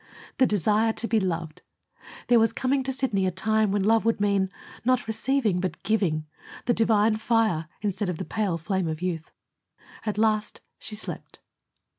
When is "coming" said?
2.53-2.81